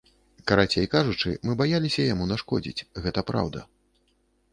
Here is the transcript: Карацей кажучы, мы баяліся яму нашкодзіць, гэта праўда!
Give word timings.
Карацей 0.51 0.87
кажучы, 0.93 1.33
мы 1.47 1.53
баяліся 1.59 2.01
яму 2.13 2.25
нашкодзіць, 2.31 2.85
гэта 3.05 3.19
праўда! 3.29 3.59